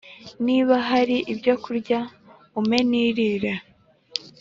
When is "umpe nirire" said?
2.59-3.53